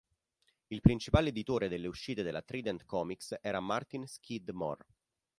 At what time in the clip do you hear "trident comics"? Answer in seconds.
2.41-3.37